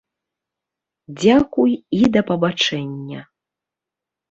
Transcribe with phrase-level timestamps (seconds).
[1.19, 3.21] Дзякуй і да пабачэння!